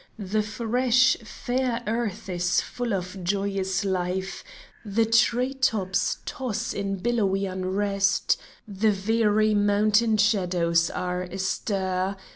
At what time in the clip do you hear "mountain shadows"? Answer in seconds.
9.53-10.89